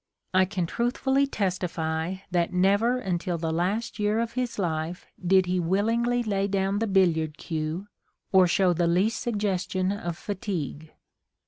I 0.33 0.45
can 0.45 0.65
truthfully 0.65 1.27
testify 1.27 2.15
that 2.31 2.51
never 2.51 2.97
until 2.97 3.37
the 3.37 3.51
last 3.51 3.99
year 3.99 4.19
of 4.19 4.31
his 4.33 4.57
life 4.57 5.05
did 5.23 5.45
he 5.45 5.59
willingly 5.59 6.23
lay 6.23 6.47
down 6.47 6.79
the 6.79 6.87
billiard 6.87 7.37
cue, 7.37 7.85
or 8.31 8.47
show 8.47 8.73
the 8.73 8.87
least 8.87 9.21
suggestion 9.21 9.91
of 9.91 10.17
fatigue." 10.17 10.91